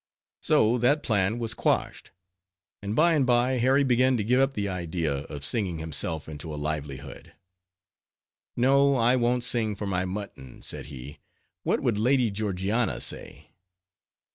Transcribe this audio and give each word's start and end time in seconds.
So 0.41 0.79
that 0.79 1.03
plan 1.03 1.37
was 1.37 1.53
quashed; 1.53 2.09
and 2.81 2.95
by 2.95 3.13
and 3.13 3.23
by 3.23 3.59
Harry 3.59 3.83
began 3.83 4.17
to 4.17 4.23
give 4.23 4.39
up 4.39 4.55
the 4.55 4.67
idea 4.67 5.25
of 5.25 5.45
singing 5.45 5.77
himself 5.77 6.27
into 6.27 6.51
a 6.51 6.55
livelihood. 6.57 7.33
"No, 8.57 8.95
I 8.95 9.15
won't 9.15 9.43
sing 9.43 9.75
for 9.75 9.85
my 9.85 10.05
mutton," 10.05 10.63
said 10.63 10.87
he—"what 10.87 11.81
would 11.81 11.99
Lady 11.99 12.31
Georgiana 12.31 12.99
say?" 12.99 13.51